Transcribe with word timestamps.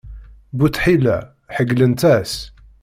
Bu 0.59 0.65
tḥila, 0.75 1.17
ḥeyylent-as. 1.55 2.33